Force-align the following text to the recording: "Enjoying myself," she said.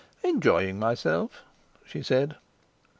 "Enjoying 0.23 0.79
myself," 0.79 1.43
she 1.85 2.01
said. 2.01 2.35